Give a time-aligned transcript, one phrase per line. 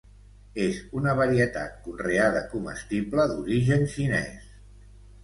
[0.67, 4.49] És una varietat conreada comestible d'origen xinès.